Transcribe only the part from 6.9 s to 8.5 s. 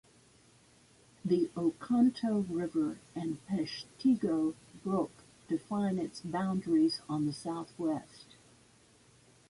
on the Southwest.